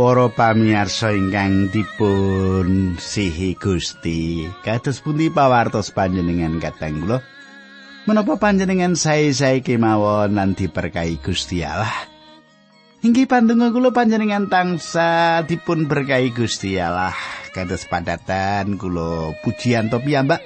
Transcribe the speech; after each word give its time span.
Para 0.00 0.32
pamirsa 0.32 1.12
ingkang 1.12 1.68
dipun 1.68 2.96
sihi 2.96 3.52
Gusti, 3.52 4.48
kados 4.64 5.04
pundi 5.04 5.28
pawartos 5.28 5.92
panjenengan 5.92 6.56
kateng 6.56 7.04
kula? 7.04 7.20
Menapa 8.08 8.40
panjenengan 8.40 8.96
sae-sae 8.96 9.60
kemawon 9.60 10.40
lan 10.40 10.56
diberkahi 10.56 11.20
Gusti 11.20 11.60
Allah? 11.60 11.92
Inggih 13.04 13.28
pandonga 13.28 13.68
kula 13.76 13.92
panjenengan 13.92 14.48
tangsa 14.48 15.44
dipun 15.44 15.84
berkahi 15.84 16.32
Gusti 16.32 16.80
Allah. 16.80 17.12
Kados 17.52 17.84
padatan 17.84 18.80
kula 18.80 19.36
pujian 19.44 19.92
to 19.92 20.00
piyambak. 20.00 20.40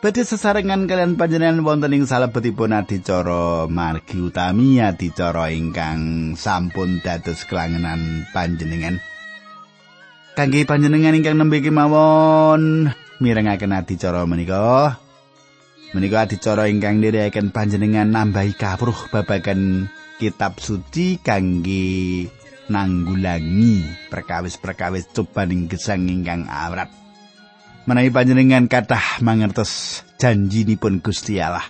Badhe 0.00 0.24
sesarengan 0.24 0.88
kalian 0.88 1.20
panjenengan 1.20 1.60
wonten 1.60 1.92
ing 1.92 2.08
salebetipun 2.08 2.72
adicara 2.72 3.68
margi 3.68 4.16
utami 4.16 4.80
adicara 4.80 5.52
ingkang 5.52 6.32
sampun 6.40 7.04
dados 7.04 7.44
kelangenan 7.44 8.24
panjenengan. 8.32 8.96
Kangge 10.32 10.64
panjenengan 10.64 11.12
ingkang 11.20 11.36
nembe 11.36 11.60
kemawon 11.60 12.88
mirengaken 13.20 13.76
adicara 13.76 14.24
menika. 14.24 14.96
Menika 15.92 16.24
adicara 16.24 16.72
ingkang 16.72 16.96
nirikaken 16.96 17.52
panjenengan 17.52 18.08
nambahi 18.08 18.56
kawruh 18.56 19.12
babagan 19.12 19.92
kitab 20.16 20.64
suci 20.64 21.20
kangge 21.20 22.24
nanggulangi 22.72 23.84
perkawis-perkawis 24.08 25.12
cobaning 25.12 25.68
gesang 25.68 26.08
ingkang 26.08 26.48
awrat. 26.48 26.99
Menawi 27.88 28.10
panjenengan 28.12 28.68
kathah 28.68 29.22
mangertos 29.24 30.02
janjinipun 30.20 31.00
Gusti 31.00 31.40
Allah 31.40 31.64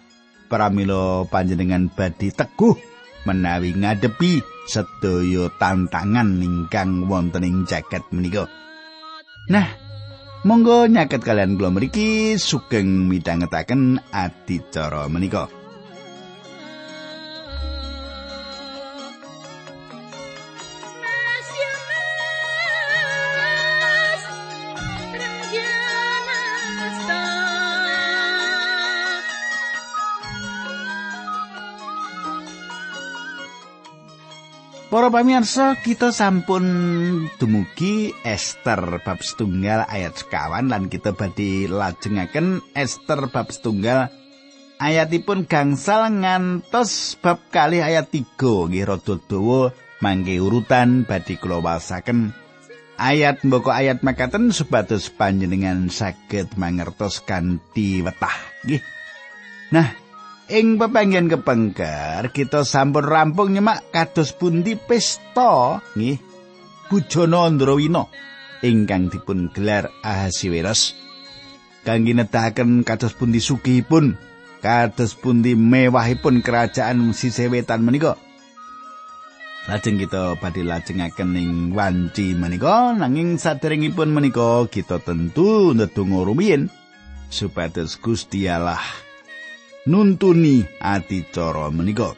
pramila 0.50 1.28
panjenengan 1.30 1.86
badhe 1.86 2.34
teguh 2.34 2.74
menawi 3.22 3.76
ngadepi 3.76 4.42
sedaya 4.66 5.46
tantangan 5.58 6.40
ingkang 6.42 7.06
wonten 7.06 7.46
ing 7.46 7.56
jagat 7.66 8.02
menika. 8.14 8.46
Nah, 9.50 9.66
monggo 10.46 10.86
nyaket 10.86 11.22
kalian 11.22 11.58
kula 11.58 11.74
mriki 11.74 12.38
sugeng 12.38 13.10
midhangetaken 13.10 13.98
adicara 14.14 15.10
menika. 15.10 15.59
Para 34.90 35.06
pamirsa, 35.06 35.78
kita 35.78 36.10
sampun 36.10 36.66
dumugi 37.38 38.10
Esther 38.26 38.98
bab 39.06 39.22
setunggal 39.22 39.86
ayat 39.86 40.18
sekawan 40.18 40.66
lan 40.66 40.90
kita 40.90 41.14
badhe 41.14 41.70
lajengaken 41.70 42.58
Esther 42.74 43.30
bab 43.30 43.54
setunggal 43.54 44.10
ayatipun 44.82 45.46
gangsal 45.46 46.10
ngantos 46.10 47.14
bab 47.22 47.38
kali 47.54 47.78
ayat 47.78 48.10
3 48.10 48.34
nggih 48.34 48.82
rada 48.82 49.14
dawa 49.30 49.70
mangke 50.02 50.42
urutan 50.42 51.06
badhe 51.06 51.38
kula 51.38 51.62
wasaken 51.62 52.34
ayat 52.98 53.46
mboko 53.46 53.70
ayat 53.70 54.02
makaten 54.02 54.50
supados 54.50 55.06
panjenengan 55.14 55.86
saged 55.86 56.58
mangertos 56.58 57.22
kanthi 57.22 58.02
wetah 58.02 58.34
nggih. 58.66 58.82
Nah, 59.70 59.99
ing 60.50 60.82
pepanggen 60.82 61.30
kepengker 61.30 62.34
kita 62.34 62.66
sampun 62.66 63.06
rampung 63.06 63.54
nyemak 63.54 63.86
kados 63.94 64.34
pundi 64.34 64.74
pesta 64.74 65.78
nggih 65.94 66.18
Bujana 66.90 67.46
Andrawina 67.46 68.10
ingkang 68.66 69.14
dipun 69.14 69.46
gelar 69.54 69.94
Ahasiweros. 70.02 70.98
Kangge 71.86 72.12
nedahaken 72.12 72.82
kados 72.82 73.14
pundi 73.14 73.38
sugihipun 73.38 74.18
kados 74.58 75.14
pundi 75.14 75.54
mewahipun 75.54 76.42
kerajaan 76.42 77.14
sisih 77.14 77.46
wetan 77.46 77.86
menika. 77.86 78.18
Lajeng 79.70 80.02
kita 80.02 80.34
badhe 80.42 80.66
lajengaken 80.66 81.30
ing 81.38 81.52
wanci 81.78 82.34
menika 82.34 82.90
nanging 82.90 83.38
saderengipun 83.38 84.10
menika 84.10 84.66
kita 84.66 84.98
tentu 84.98 85.70
ndedonga 85.78 86.26
rumiyin 86.26 86.66
supados 87.30 87.94
Gusti 88.02 88.50
Allah 88.50 88.82
nuntuni 89.88 90.64
adicara 90.80 91.72
menika. 91.72 92.12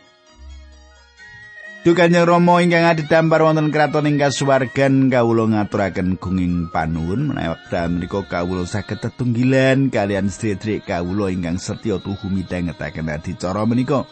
Dukanya 1.83 2.23
Rama 2.23 2.62
ingkang 2.62 2.87
adhedhampar 2.87 3.43
wonten 3.43 3.75
kraton 3.75 4.06
ing 4.06 4.15
kasuwargan 4.15 5.11
kawula 5.11 5.50
ngaturaken 5.50 6.15
gunging 6.15 6.71
panuwun 6.71 7.34
menawi 7.34 7.59
wekdal 7.59 7.91
menika 7.91 8.23
kawula 8.23 8.62
saged 8.71 9.03
tetunggilan 9.03 9.91
kalian 9.91 10.31
sedherek 10.31 10.87
kawula 10.87 11.34
ingkang 11.34 11.59
setya 11.59 11.99
tuhu 11.99 12.31
midhangetaken 12.31 13.11
adicara 13.11 13.67
menika. 13.67 14.06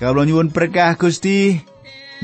Kawula 0.00 0.24
nyuwun 0.24 0.56
berkah 0.56 0.96
Gusti 0.96 1.60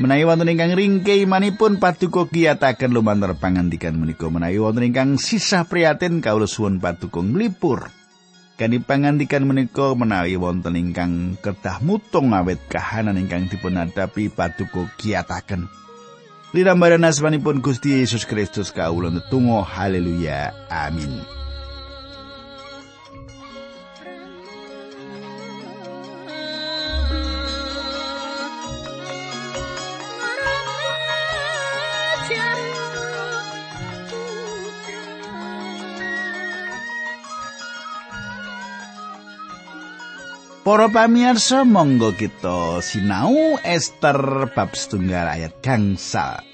menawi 0.01 0.25
wonten 0.25 0.49
ingkang 0.49 0.73
ringke 0.73 1.21
imanipun 1.21 1.77
paduka 1.77 2.25
kiyataken 2.25 2.97
lumantar 2.97 3.37
pangandikan 3.37 3.93
menika 3.93 4.25
menawi 4.25 4.57
wonten 4.57 4.89
ingkang 4.89 5.21
sisah 5.21 5.69
prihatin 5.69 6.17
kawula 6.17 6.49
suwun 6.49 6.81
paduka 6.81 7.21
nglipur. 7.21 8.00
Kani 8.61 8.77
pangandikan 8.77 9.41
menika 9.49 9.97
menawi 9.97 10.37
wonten 10.37 10.77
ingkang 10.77 11.33
kedah 11.41 11.81
mutung 11.81 12.29
awet 12.29 12.61
kahanan 12.69 13.17
ingkang 13.17 13.49
dipun 13.49 13.73
adapi 13.73 14.29
paduka 14.29 14.85
kiyataken. 15.01 15.65
Lirambaran 16.53 17.01
asmanipun 17.01 17.65
Gusti 17.65 17.97
Yesus 17.97 18.21
Kristus 18.21 18.69
kawula 18.69 19.09
netunggal 19.09 19.65
haleluya 19.65 20.53
amin. 20.69 21.40
Para 40.71 40.87
pamirsa 40.87 41.67
monggo 41.67 42.15
kita 42.15 42.79
sinau 42.79 43.59
Esther 43.59 44.47
bab 44.55 44.71
setunggal 44.71 45.27
ayat 45.27 45.59
gangsal. 45.59 46.47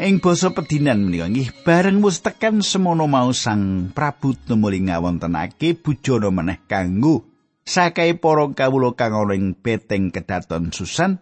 Ing 0.00 0.16
basa 0.16 0.48
pedinan 0.48 1.04
menika 1.04 1.28
nggih 1.28 1.60
bareng 1.60 2.00
wis 2.00 2.24
tekan 2.24 2.64
semono 2.64 3.04
mau 3.04 3.36
Sang 3.36 3.92
Prabu 3.92 4.32
tumuli 4.32 4.80
ngawontenake 4.80 5.76
bujana 5.76 6.32
meneh 6.32 6.64
kanggo 6.64 7.28
sakai 7.68 8.16
para 8.16 8.48
kawula 8.48 8.96
kang 8.96 9.12
ana 9.12 9.36
ing 9.36 9.60
beteng 9.60 10.08
kedaton 10.08 10.72
Susan, 10.72 11.20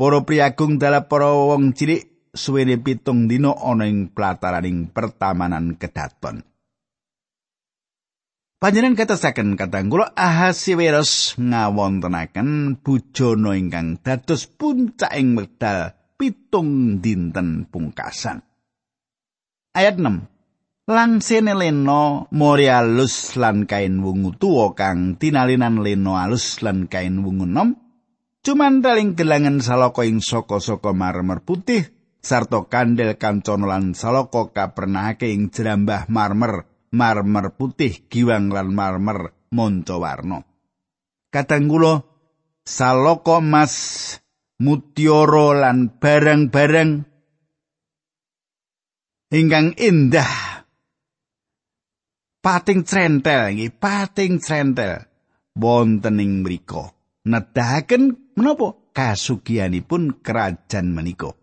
para 0.00 0.24
priagung 0.24 0.80
dalem 0.80 1.04
para 1.04 1.28
wong 1.28 1.76
cilik 1.76 2.32
suwene 2.32 2.80
pitung 2.80 3.28
dina 3.28 3.52
ana 3.52 3.84
ing 3.84 4.16
plataraning 4.16 4.88
pertamanan 4.88 5.76
kedaton. 5.76 6.55
Panjenengan 8.56 8.96
katasaken 8.96 9.52
katang 9.60 9.92
kula 9.92 10.16
Ahasiweros 10.16 11.36
ngawontenaken 11.36 12.80
bujana 12.80 13.52
ingkang 13.52 14.00
dados 14.00 14.48
puncaking 14.48 15.36
wekdal 15.36 15.92
pitung 16.16 17.04
dinten 17.04 17.68
pungkasan. 17.68 18.40
Ayat 19.76 20.00
6. 20.00 20.88
Langsene 20.88 21.52
leno 21.52 22.32
mori 22.32 22.72
alus 22.72 23.36
lan 23.36 23.68
kain 23.68 24.00
wungu 24.00 24.32
tuwa 24.40 24.72
kang 24.72 25.20
tinalinan 25.20 25.84
leno 25.84 26.16
alus 26.16 26.64
lan 26.64 26.88
kain 26.88 27.20
wungu 27.20 27.44
nom. 27.44 27.76
Cuman 28.40 28.80
taling 28.80 29.12
gelangan 29.20 29.60
saloko 29.60 30.00
ing 30.00 30.24
soko-soko 30.24 30.96
marmer 30.96 31.44
putih 31.44 31.92
sarta 32.24 32.64
kandel 32.72 33.20
kancana 33.20 33.68
lan 33.68 33.92
saloko 33.92 34.48
kapernahake 34.48 35.28
ing 35.28 35.52
jerambah 35.52 36.08
marmer 36.08 36.64
marmer 36.96 37.52
putih 37.52 38.08
giwang 38.08 38.48
lan 38.48 38.72
marmer 38.72 39.36
monco 39.52 40.00
warna. 40.00 40.40
Kadang 41.28 41.68
kula 41.68 42.00
saloko 42.64 43.44
emas 43.44 43.74
mutiara 44.64 45.68
lan 45.68 46.00
barang-barang 46.00 46.90
ingkang 49.36 49.76
indah. 49.76 50.64
Pating 52.40 52.88
centel 52.88 53.52
nggih 53.52 53.74
pating 53.76 54.40
centel. 54.40 55.04
Wonten 55.56 56.20
ing 56.20 56.44
mriku. 56.44 56.84
Nedahaken 57.26 58.32
menapa 58.38 58.92
kasugianipun 58.94 60.22
kerajaan 60.22 60.94
menika 60.94 61.34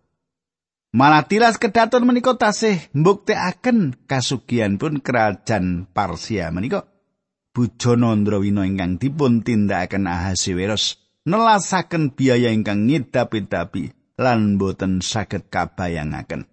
Malah 0.94 1.26
tilas 1.26 1.58
kedaton 1.58 2.06
menika 2.06 2.38
tasih 2.38 2.78
mbuktekaken 2.94 4.06
kasugihan 4.06 4.78
pun 4.78 5.02
kerajaan 5.02 5.90
Parsia 5.90 6.54
menika. 6.54 6.86
Bujana 7.50 8.14
Ndrawina 8.14 8.62
ingkang 8.62 9.02
dipun 9.02 9.42
tindakaken 9.42 10.06
Ahasiweros 10.06 11.02
nelasaken 11.26 12.14
biaya 12.14 12.54
ingkang 12.54 12.86
ngidapi-dapi 12.86 13.90
lan 14.22 14.54
boten 14.54 15.02
saged 15.02 15.50
kabayangaken. 15.50 16.46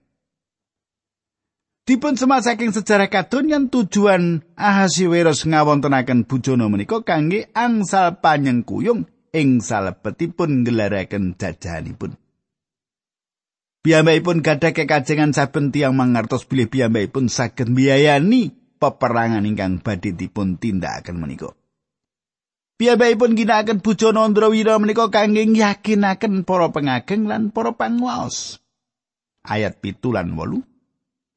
Dipun 1.86 2.18
semak 2.18 2.42
saking 2.42 2.74
sejarah 2.74 3.14
kadonyan 3.14 3.70
tujuan 3.70 4.42
Ahasiweros 4.58 5.46
ngawontenaken 5.46 6.26
bujana 6.26 6.66
menika 6.66 7.06
kangge 7.06 7.54
angsal 7.54 8.18
panyengkuyung 8.18 9.06
ing 9.38 9.62
salebetipun 9.62 10.66
ngelaraken 10.66 11.38
jajahanipun. 11.38 12.21
Piyambakipun 13.82 14.46
gadah 14.46 14.78
kekajengan 14.78 15.34
saben 15.34 15.74
tiyang 15.74 15.98
mangertos 15.98 16.46
bilih 16.46 16.70
piyambakipun 16.70 17.34
saged 17.34 17.74
mbiayani 17.74 18.54
peperangan 18.78 19.42
ingkang 19.42 19.82
badhe 19.82 20.14
dipun 20.14 20.62
tindakaken 20.62 21.18
menika. 21.18 21.50
Piyambakipun 22.78 23.34
ginakaken 23.34 23.82
bujana 23.82 24.22
Andrawira 24.22 24.78
menika 24.78 25.10
kangge 25.10 25.50
yakinaken 25.50 26.46
para 26.46 26.70
pengageng 26.70 27.26
lan 27.26 27.50
para 27.50 27.74
panguwaos. 27.74 28.62
Ayat 29.42 29.82
pitu 29.82 30.14
lan 30.14 30.38
wolu. 30.38 30.62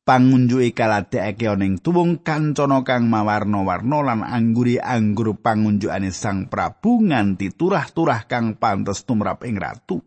Pangunjuke 0.05 0.77
kaladekake 0.77 1.49
ana 1.49 1.65
ing 1.65 1.81
tuwung 1.81 2.21
kancana 2.21 2.85
kang 2.85 3.09
mawarna-warna 3.09 4.05
lan 4.05 4.21
angguri 4.21 4.77
anggur 4.77 5.33
pangunjukane 5.41 6.13
Sang 6.13 6.53
Prabu 6.53 7.09
nganti 7.09 7.57
turah-turah 7.57 8.29
kang 8.29 8.61
pantes 8.61 9.09
tumrap 9.09 9.49
ing 9.49 9.57
ratu. 9.57 10.05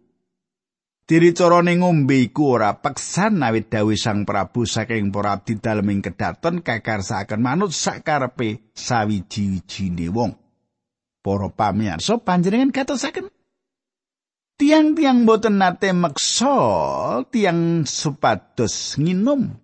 Diri 1.08 1.32
carane 1.32 1.80
ngombe 1.80 2.20
iku 2.20 2.60
ora 2.60 2.84
peksan 2.84 3.40
awit 3.40 3.72
dawuh 3.72 3.96
Sang 3.96 4.28
Prabu 4.28 4.68
saking 4.68 5.08
para 5.08 5.40
abdi 5.40 5.56
daleming 5.56 6.04
kedaton 6.04 6.60
kakarsakaken 6.60 7.40
manut 7.40 7.72
sakarepe 7.72 8.76
sawiji-wijine 8.76 10.12
wong. 10.12 10.36
Para 11.24 11.48
pamirsa 11.48 12.20
panjenengan 12.20 12.76
katosaken 12.76 13.32
tiang-tiang 14.60 15.24
boten 15.24 15.64
nate 15.64 15.96
meksa 15.96 17.24
tiang 17.32 17.88
supados 17.88 19.00
nginum. 19.00 19.56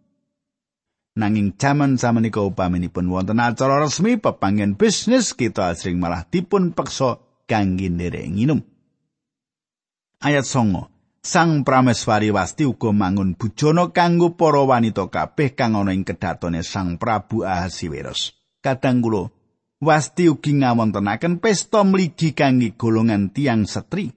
Nanging 1.19 1.59
jaman 1.59 1.99
samenika 1.99 2.39
upaminipun 2.39 3.11
wonten 3.11 3.43
acara 3.43 3.83
resmi 3.83 4.15
pepanggen 4.15 4.79
bisnis 4.79 5.35
kita 5.35 5.75
asring 5.75 5.99
malah 5.99 6.23
dipun 6.23 6.71
peksa 6.71 7.19
kangge 7.51 7.91
nderek 7.91 8.31
nginum. 8.31 8.63
Ayat 10.23 10.47
songo. 10.47 10.92
Sang 11.23 11.63
Prameswari 11.63 12.35
Wasti 12.35 12.67
uga 12.67 12.91
mangun 12.91 13.39
bujana 13.39 13.95
kanggo 13.95 14.35
para 14.35 14.59
wanita 14.59 15.07
kabeh 15.07 15.55
kang 15.55 15.79
ana 15.79 15.95
ing 15.95 16.03
kedatone 16.03 16.67
Sang 16.67 16.99
Prabu 16.99 17.47
Ahasiweros. 17.47 18.35
Kadang 18.59 18.99
kula 18.99 19.31
Wasti 19.79 20.27
ugi 20.27 20.59
ngawontenaken 20.59 21.39
pesta 21.39 21.87
mligi 21.87 22.35
kangge 22.35 22.75
golongan 22.75 23.31
tiang 23.31 23.63
setri. 23.63 24.11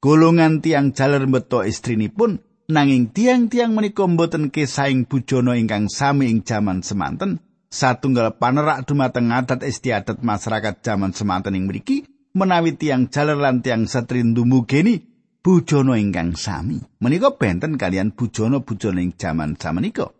Golongan 0.00 0.64
tiang 0.64 0.96
jaler 0.96 1.28
beto 1.28 1.60
istrinipun 1.60 2.40
nanging 2.72 3.12
tiang-tiang 3.12 3.76
menika 3.76 4.08
mboten 4.08 4.48
kesaing 4.48 5.04
bujana 5.04 5.60
ingkang 5.60 5.92
sami 5.92 6.32
ing 6.32 6.40
jaman 6.40 6.80
semanten. 6.80 7.36
Satunggal 7.68 8.40
panerak 8.40 8.88
dumateng 8.88 9.28
adat 9.28 9.60
istiadat 9.60 10.24
masyarakat 10.24 10.80
jaman 10.80 11.12
semanten 11.12 11.52
ing 11.52 11.68
mriki 11.68 12.08
menawi 12.32 12.80
tiang 12.80 13.12
jaler 13.12 13.36
lan 13.36 13.60
tiang 13.60 13.84
setri 13.84 14.24
ndumugeni 14.24 15.15
bujana 15.46 15.94
ingkang 15.94 16.34
sami. 16.34 16.82
Menika 16.98 17.38
benten 17.38 17.78
kalian 17.78 18.18
bujana-bujana 18.18 18.98
ing 18.98 19.14
jaman 19.14 19.54
samenika. 19.54 20.10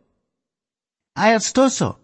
Ayat 1.19 1.43
sedoso. 1.43 1.99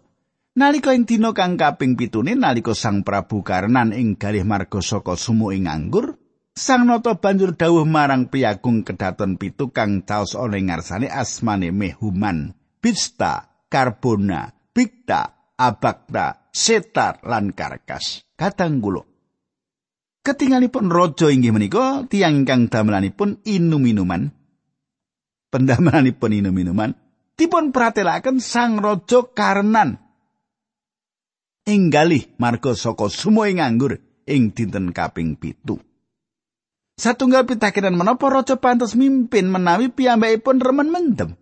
Nalika 0.59 0.91
ing 0.91 1.07
dina 1.07 1.31
kang 1.31 1.55
kaping 1.55 1.95
pitune 1.95 2.35
nalika 2.35 2.75
Sang 2.75 3.01
Prabu 3.01 3.41
Karnan 3.41 3.95
ing 3.95 4.19
galih 4.19 4.43
marga 4.43 4.83
saka 4.83 5.15
sumu 5.15 5.55
ing 5.55 5.71
anggur, 5.71 6.19
Sang 6.53 6.85
Nata 6.85 7.17
banjur 7.17 7.57
dawuh 7.57 7.87
marang 7.87 8.29
piyagung 8.29 8.85
kedaton 8.85 9.41
pitu 9.41 9.73
kang 9.73 10.05
caos 10.05 10.37
ana 10.37 10.59
ing 10.59 10.69
ngarsane 10.69 11.09
asmane 11.09 11.73
Mehuman, 11.73 12.53
Bista, 12.77 13.65
Karbona, 13.65 14.53
Bikta, 14.69 15.55
Abakta, 15.57 16.53
Setar 16.53 17.25
lan 17.25 17.57
Karkas. 17.57 18.29
Kadang 18.37 18.77
kula 18.77 19.12
Ketingalipun 20.23 20.87
raja 20.87 21.27
inggih 21.27 21.51
menika 21.51 22.07
tiyang 22.07 22.47
ingkang 22.47 22.71
damelanipun 22.71 23.43
inum-inuman. 23.43 24.31
Pendamelanipun 25.51 26.31
inum-inuman 26.31 26.95
dipun 27.35 27.75
pratelaken 27.75 28.39
sang 28.39 28.79
raja 28.79 29.19
Karnan. 29.35 29.99
Inggalih 31.67 32.39
marga 32.39 32.71
saka 32.71 33.11
sumo 33.11 33.43
ing 33.43 33.59
anggur 33.59 33.99
ing 34.23 34.55
dinten 34.55 34.95
kaping 34.95 35.35
pitu. 35.35 35.75
Satunggal 36.95 37.43
pitakenan 37.43 37.99
menapa 37.99 38.31
raja 38.31 38.55
pantes 38.55 38.95
mimpin 38.95 39.51
menawi 39.51 39.91
piyambakipun 39.91 40.63
remen 40.63 40.87
mendem. 40.87 41.35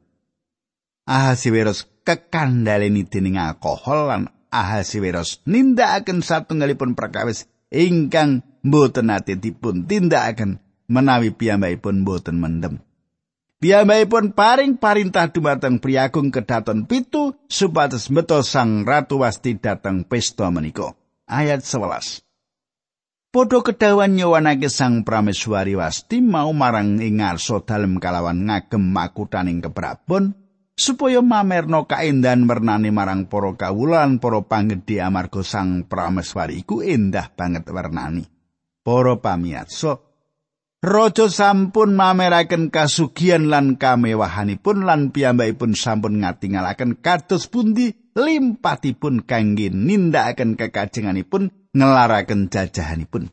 Ahasiweros 1.06 1.86
kekandhaleni 2.02 3.06
dening 3.06 3.38
alkohol 3.38 4.10
lan 4.10 4.22
Ahasiweros 4.52 5.44
nindakaken 5.48 6.24
satunggalipun 6.24 6.96
perkawis 6.98 7.51
ingkang 7.72 8.44
mboten 8.62 9.10
ate 9.10 9.40
dipun 9.40 9.88
tindakaken 9.88 10.60
menawi 10.92 11.32
piyambakipun 11.32 12.04
mboten 12.04 12.38
mendem. 12.38 12.84
Piyambakipun 13.64 14.36
paring 14.36 14.76
parintah 14.76 15.32
dumateng 15.32 15.80
priagung 15.80 16.30
kedaton 16.30 16.86
pitu 16.86 17.38
supados 17.48 18.12
meto 18.12 18.44
sang 18.44 18.84
ratu 18.84 19.24
wasti 19.24 19.56
dateng 19.56 20.04
pesta 20.04 20.52
menika. 20.52 20.94
Ayat 21.32 21.64
11. 21.64 22.26
Podho 23.32 23.64
kedawan 23.64 24.20
nyowanake 24.20 24.68
sang 24.68 25.08
prameswari 25.08 25.80
wasti 25.80 26.20
mau 26.20 26.52
marang 26.52 27.00
ing 27.00 27.24
ngarsa 27.24 27.64
dalem 27.64 27.96
kalawan 27.96 28.44
ngagem 28.44 28.84
makutaning 28.84 29.64
keprabon 29.64 30.36
supaya 30.76 31.22
mamerno 31.22 31.86
kaendahan 31.86 32.48
wernane 32.48 32.90
marang 32.90 33.28
para 33.28 33.54
kawulan 33.56 34.18
para 34.18 34.42
panggedhe 34.46 35.04
amarga 35.04 35.42
sang 35.44 35.86
prameswari 35.86 36.64
iku 36.64 36.82
endah 36.82 37.30
banget 37.34 37.68
wernani. 37.70 38.26
Para 38.82 39.14
pamirsa, 39.22 40.02
Raja 40.82 41.30
sampun 41.30 41.94
mameraken 41.94 42.74
kasugian 42.74 43.54
lan 43.54 43.78
kamewahanipun 43.78 44.82
lan 44.82 45.14
piyambakipun 45.14 45.78
sampun 45.78 46.26
ngatingalaken 46.26 46.98
kados 46.98 47.46
pundi 47.46 47.94
limpatipun 48.18 49.22
kangge 49.22 49.70
nindakaken 49.70 50.58
kekajenganipun 50.58 51.54
ngelaraken 51.78 52.50
jajahanipun. 52.50 53.30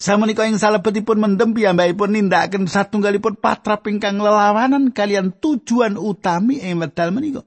Samenika 0.00 0.48
ing 0.48 0.56
salebetipun 0.56 1.20
mendem 1.20 1.52
piyambakipun 1.52 2.16
nindakaken 2.16 2.64
satunggalipun 2.64 3.36
patrap 3.36 3.84
ingkang 3.84 4.16
lelawanan 4.16 4.96
kalian 4.96 5.28
tujuan 5.36 6.00
utami 6.00 6.56
ing 6.56 6.80
medal 6.80 7.12
menika. 7.12 7.44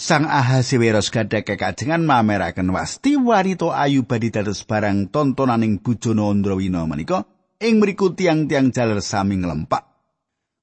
Sang 0.00 0.24
Ahasiweros 0.24 1.12
gadah 1.12 1.44
kekajengan 1.44 2.00
mameraken 2.08 2.72
wasti 2.72 3.20
wanita 3.20 3.76
ayu 3.76 4.08
badhe 4.08 4.32
dados 4.32 4.64
barang 4.64 5.12
tontonaning 5.12 5.84
bujana 5.84 6.24
Andrawina 6.32 6.88
menika 6.88 7.28
ing 7.60 7.84
mriku 7.84 8.16
tiang-tiang 8.16 8.72
jaler 8.72 9.04
sami 9.04 9.44
nglempak. 9.44 9.84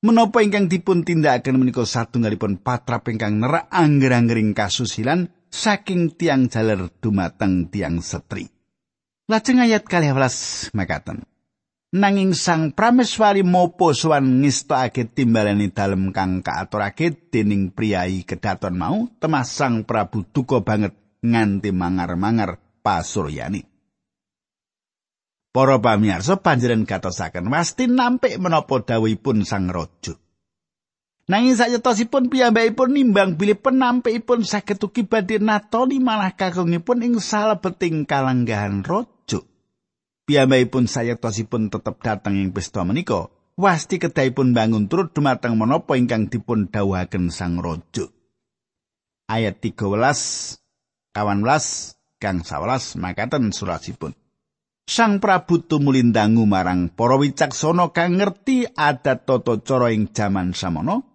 Menapa 0.01 0.41
ingkang 0.41 0.65
dipun 0.65 1.05
tindakaken 1.05 1.61
menika 1.61 1.85
satunggalipun 1.85 2.65
patrap 2.65 3.05
ingkang 3.13 3.37
nerak 3.37 3.69
angger-anggering 3.69 4.57
kasusilan 4.57 5.29
saking 5.53 6.17
tiang 6.17 6.49
jaler 6.49 6.89
dumateng 6.97 7.69
tiang 7.69 8.01
setri. 8.01 8.54
Lajeng 9.25 9.57
ayat 9.57 9.89
12 9.89 10.77
mekaten. 10.77 11.25
nanging 11.95 12.35
sang 12.35 12.75
prameswari 12.75 13.39
mopo 13.39 13.95
sowan 13.95 14.43
ngistake 14.43 15.15
timbalane 15.15 15.71
dalem 15.71 16.11
kang 16.11 16.43
kaaturake 16.43 17.31
dening 17.31 17.71
priyayi 17.71 18.27
kedaton 18.27 18.75
mau 18.75 19.07
temas 19.15 19.55
sang 19.55 19.87
prabu 19.87 20.27
duka 20.27 20.59
banget 20.59 20.91
nganti 21.23 21.71
mangar-mangar 21.71 22.59
pasuryani 22.83 23.63
Para 25.55 25.79
pamirsa 25.79 26.35
panjenengan 26.43 26.83
katosaken 26.83 27.47
pasti 27.47 27.87
nampik 27.87 28.35
menapa 28.43 28.83
dawuhipun 28.83 29.47
sang 29.47 29.71
raja 29.71 30.19
Nanging 31.25 31.57
sayetosipun 31.57 32.29
piyambakipun 32.29 32.93
nimbang 32.93 33.33
bilih 33.33 33.57
penampikipun 33.57 34.45
saged 34.45 34.77
ugi 34.83 35.09
badhe 35.09 35.41
natoni 35.41 35.97
malah 35.97 36.37
kagungipun 36.37 37.01
ing 37.01 37.13
salebeting 37.17 38.05
kalanggahan 38.05 38.85
raja 38.85 39.14
piyambakipun 40.25 40.89
sayektasipun 40.89 41.69
tetep 41.69 42.01
dateng 42.01 42.41
ing 42.41 42.49
pesta 42.49 42.81
menika 42.81 43.29
wasti 43.55 44.01
kedahipun 44.01 44.51
bangun 44.51 44.91
turut 44.91 45.13
dumateng 45.15 45.55
menapa 45.55 45.95
ingkang 45.95 46.27
dipun 46.27 46.67
dawuhaken 46.67 47.31
sang 47.31 47.61
raja. 47.61 48.11
Ayat 49.25 49.57
13 49.63 49.81
kawan 51.15 51.39
belas 51.41 51.97
kang 52.21 52.43
11 52.43 52.99
makaten 53.01 53.49
surasipun. 53.49 54.13
Sang 54.85 55.17
Prabu 55.17 55.65
tumulindangu 55.65 56.45
marang 56.45 56.93
para 56.93 57.17
wicaksana 57.17 57.89
kang 57.89 58.21
ngerti 58.21 58.69
adat 58.69 59.25
tata 59.25 59.57
cara 59.65 59.89
ing 59.89 60.13
jaman 60.13 60.53
samono 60.53 61.14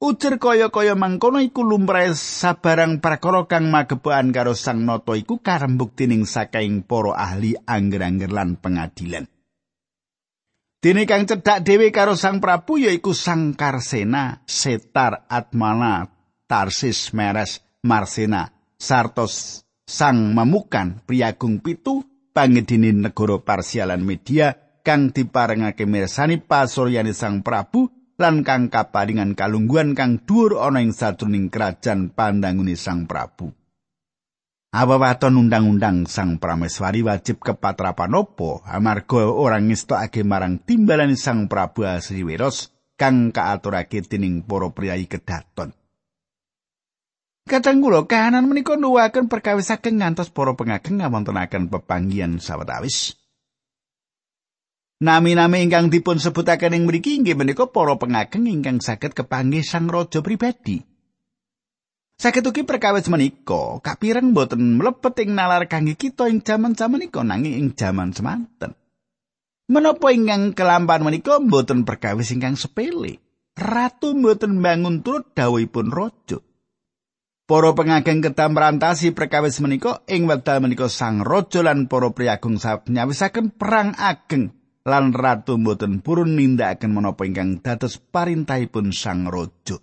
Ujar 0.00 0.40
kaya-kaya 0.40 0.96
mangkono 0.96 1.44
iku 1.44 1.60
lumrahe 1.60 2.16
sabarang 2.16 3.04
prakara 3.04 3.44
kang 3.44 3.68
magepokan 3.68 4.32
karo 4.32 4.56
Sang 4.56 4.88
Nata 4.88 5.12
iku 5.12 5.44
karembuk 5.44 5.92
dening 5.92 6.24
sakaing 6.24 6.88
para 6.88 7.12
ahli 7.20 7.52
angger-angger 7.68 8.32
lan 8.32 8.56
pengadilan. 8.56 9.28
Dene 10.80 11.04
kang 11.04 11.28
cedhak 11.28 11.60
dhewe 11.60 11.92
karo 11.92 12.16
Sang 12.16 12.40
Prabu 12.40 12.80
yaiku 12.80 13.12
Sang 13.12 13.52
Karsena, 13.52 14.40
Setar 14.48 15.28
Atmana, 15.28 16.08
Tarsis 16.48 17.12
Meres, 17.12 17.60
Marsena, 17.84 18.48
Sartos 18.80 19.68
Sang 19.84 20.32
Mamukan, 20.32 21.04
Priagung 21.04 21.60
Pitu, 21.60 22.00
pangedine 22.32 22.96
negara 22.96 23.36
Parsialan 23.36 24.00
Media 24.00 24.56
kang 24.80 25.12
diparengake 25.12 25.84
mirsani 25.84 26.40
pasuryane 26.40 27.12
Sang 27.12 27.44
Prabu 27.44 27.99
lan 28.20 28.44
kang 28.44 28.68
kaparingan 28.68 29.32
kalungguhan 29.32 29.96
kang 29.96 30.20
dhuwur 30.20 30.60
ana 30.60 30.84
ing 30.84 30.92
sajroning 30.92 31.48
kerajaan 31.48 32.12
pandangune 32.12 32.76
Sang 32.76 33.08
Prabu. 33.08 33.48
Awawaton 34.70 35.34
undang-undang 35.34 36.06
Sang 36.06 36.38
Prameswari 36.38 37.02
wajib 37.02 37.42
kepatrapan 37.42 38.14
opo 38.14 38.62
amarga 38.68 39.26
orang 39.26 39.66
ngestokake 39.66 40.22
marang 40.22 40.62
timbalan 40.62 41.18
Sang 41.18 41.50
Prabu 41.50 41.88
Asriweros 41.88 42.70
kang 42.94 43.34
kaaturake 43.34 44.04
dening 44.06 44.46
para 44.46 44.70
priyayi 44.70 45.08
kedaton. 45.08 45.74
Kadang 47.50 47.82
kula 47.82 48.06
kahanan 48.06 48.46
menika 48.46 48.78
nuwuhaken 48.78 49.26
perkawis 49.26 49.74
saking 49.74 49.98
ngantos 49.98 50.30
para 50.30 50.54
pengageng 50.54 51.02
ngawontenaken 51.02 51.66
pepanggihan 51.66 52.38
sawetawis. 52.38 53.19
Nami-nami 55.00 55.64
ingkang 55.64 55.88
dipun 55.88 56.20
sebutaken 56.20 56.76
ing 56.76 56.84
mriki 56.84 57.16
inggih 57.16 57.32
menika 57.32 57.64
para 57.64 57.96
pengageng 57.96 58.44
ingkang 58.44 58.84
saged 58.84 59.16
kepanggih 59.16 59.64
sang 59.64 59.88
raja 59.88 60.20
pribadi. 60.20 60.84
Saged 62.20 62.44
ugi 62.44 62.68
perkawis 62.68 63.08
menika 63.08 63.80
kapireng 63.80 64.36
boten 64.36 64.76
mlebet 64.76 65.24
ing 65.24 65.32
nalar 65.32 65.64
kangge 65.72 65.96
kita 65.96 66.28
ing 66.28 66.44
jaman-jaman 66.44 67.00
menika 67.00 67.24
nanging 67.24 67.56
ing 67.56 67.68
jaman 67.72 68.12
semanten. 68.12 68.76
Menapa 69.72 70.12
ingkang 70.12 70.52
kelampan 70.52 71.00
menika 71.00 71.40
boten 71.40 71.88
perkawis 71.88 72.36
ingkang 72.36 72.60
sepele. 72.60 73.24
Ratu 73.56 74.12
boten 74.12 74.60
bangun 74.60 75.00
turut 75.00 75.32
dawuhipun 75.32 75.88
raja. 75.88 76.44
Para 77.48 77.72
pengageng 77.72 78.20
kedah 78.20 78.52
merantasi 78.52 79.16
perkawis 79.16 79.64
menika 79.64 80.04
ing 80.12 80.28
wekdal 80.28 80.60
menika 80.60 80.92
sang 80.92 81.24
raja 81.24 81.64
lan 81.64 81.88
para 81.88 82.12
priyagung 82.12 82.60
nyawisaken 82.60 83.56
perang 83.56 83.96
ageng 83.96 84.59
lan 84.86 85.12
ratu 85.12 85.60
boten 85.60 86.00
purun 86.00 86.36
nindakaken 86.36 86.90
menapa 86.92 87.26
ingkang 87.28 87.60
dados 87.60 88.00
parintahipun 88.00 88.94
sang 88.94 89.28
raja. 89.28 89.78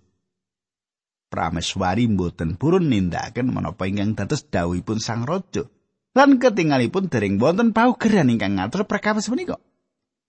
Prameswari 1.27 2.07
mboten 2.07 2.55
purun 2.55 2.87
nindakaken 2.87 3.51
menapa 3.51 3.83
ingkang 3.83 4.15
dados 4.15 4.47
dawuhipun 4.47 5.03
Sang 5.03 5.27
Raja. 5.27 5.67
Lan 6.15 6.39
ketinggalipun 6.39 7.11
dereng 7.11 7.35
wonten 7.37 7.75
paugeran 7.75 8.31
ingkang 8.31 8.55
ngatur 8.55 8.87
perkawis 8.87 9.27
menika. 9.27 9.59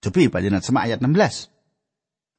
Cobi 0.03 0.27
panjenengan 0.27 0.61
semak 0.67 0.91
ayat 0.91 0.99
16. 0.99 1.55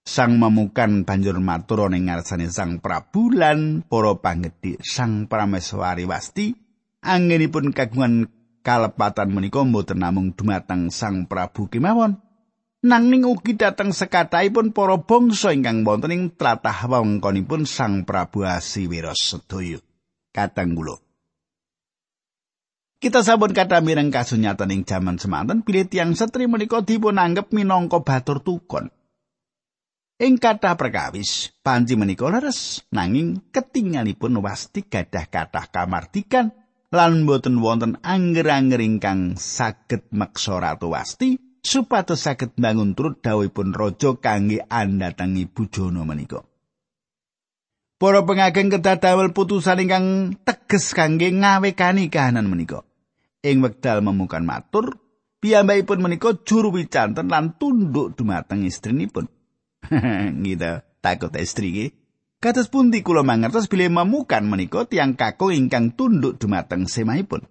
Sang 0.04 0.36
memukan 0.36 1.08
banjur 1.08 1.40
matur 1.40 1.88
ning 1.88 2.12
ngarsane 2.12 2.52
Sang 2.52 2.84
Prabu 2.84 3.32
lan 3.32 3.82
para 3.88 4.20
panggedhi 4.20 4.80
Sang 4.84 5.32
Prameswari 5.32 6.04
Wasti 6.04 6.52
anggenipun 7.00 7.72
kagungan 7.72 8.28
kalepatan 8.62 9.32
menika 9.32 9.64
mboten 9.64 10.00
namung 10.04 10.36
dumateng 10.36 10.92
Sang 10.94 11.26
Prabu 11.26 11.68
kemawon 11.72 12.20
nanging 12.80 13.28
ugi 13.28 13.60
dateng 13.60 13.92
sekathahipun 13.92 14.72
para 14.72 14.96
bangsa 15.04 15.52
ingkang 15.52 15.84
wonten 15.84 16.16
ing 16.16 16.24
tlatah 16.32 16.88
wewengkonipun 16.88 17.68
Sang 17.68 18.08
Prabu 18.08 18.48
Asiwiros 18.48 19.20
sedaya. 19.20 19.80
Katang 20.30 20.78
kula. 20.78 20.96
Kita 23.00 23.24
sampun 23.24 23.56
kata 23.56 23.80
mireng 23.80 24.12
kasunyatan 24.12 24.76
ing 24.76 24.82
jaman 24.84 25.16
semanten 25.16 25.64
pilih 25.64 25.88
tiang 25.88 26.12
setri 26.20 26.52
menika 26.52 26.84
dipun 26.84 27.16
anggap 27.16 27.56
minangka 27.56 28.04
batur 28.04 28.44
tukon. 28.44 28.92
Ing 30.20 30.36
kata 30.36 30.76
perkawis, 30.76 31.56
panji 31.64 31.96
menika 31.96 32.28
leres, 32.28 32.84
nanging 32.92 33.40
ketinggalipun 33.56 34.36
wasti 34.44 34.84
gadah 34.84 35.32
kathah 35.32 35.72
kamardikan 35.72 36.59
lan 36.90 37.30
boten 37.30 37.62
wonten 37.62 38.02
angger-angger 38.02 38.82
ingkang 38.82 39.38
saged 39.38 40.10
meksa 40.10 40.58
ratu 40.58 40.90
wasti 40.90 41.38
supados 41.62 42.26
saged 42.26 42.58
bangun 42.58 42.98
turut 42.98 43.22
dawuhipun 43.22 43.78
raja 43.78 44.18
kangge 44.18 44.66
andhatangi 44.66 45.46
bujana 45.46 46.02
menika. 46.02 46.42
Para 48.00 48.24
pengageng 48.24 48.72
kedah 48.72 48.98
damel 48.98 49.36
putusan 49.36 49.84
ingkang 49.84 50.06
teges 50.48 50.96
kangge 50.96 51.30
ngawekani 51.36 52.08
kahanan 52.08 52.48
menika. 52.48 52.88
Ing 53.44 53.60
wekdal 53.60 54.00
memukan 54.00 54.44
matur, 54.44 54.98
piyambakipun 55.44 56.00
menika 56.00 56.32
juru 56.48 56.72
wicanten 56.76 57.28
lan 57.28 57.60
tunduk 57.60 58.16
dumateng 58.16 58.64
istrinipun. 58.64 59.28
gitu, 60.48 60.72
takut 61.04 61.32
istri 61.36 61.68
iki. 61.72 61.99
Kados 62.40 62.72
pundi 62.72 63.04
kula 63.04 63.20
mangertos 63.20 63.68
bilih 63.68 63.92
memukan 63.92 64.40
menika 64.48 64.88
tiang 64.88 65.20
kakung 65.20 65.52
ingkang 65.52 65.92
tunduk 65.92 66.40
dumateng 66.40 66.88
semahipun. 66.88 67.44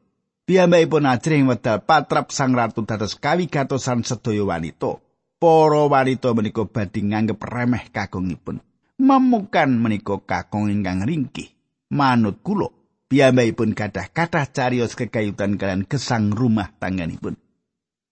Piyambakipun 0.48 1.04
ajring 1.04 1.44
wedal 1.44 1.84
patrap 1.84 2.32
sang 2.32 2.56
ratu 2.56 2.88
dados 2.88 3.12
kawigatosan 3.20 4.00
sedaya 4.00 4.48
wanita. 4.48 4.96
Para 5.36 5.84
wanita 5.92 6.32
menika 6.32 6.64
badhe 6.64 7.04
nganggep 7.04 7.36
remeh 7.36 7.92
kakungipun. 7.92 8.64
Memukan 8.96 9.76
menika 9.76 10.24
kakung 10.24 10.72
ingkang 10.72 11.04
ringkih. 11.04 11.52
Manut 11.92 12.40
kula, 12.40 12.72
piyambakipun 13.12 13.76
gadah 13.76 14.08
kathah 14.08 14.48
cariyos 14.48 14.96
kekayutan 14.96 15.60
kalian 15.60 15.84
gesang 15.84 16.32
rumah 16.32 16.72
tangganipun. 16.80 17.36